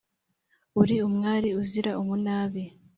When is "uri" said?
0.81-0.95